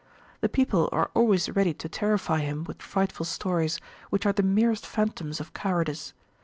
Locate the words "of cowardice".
5.39-6.13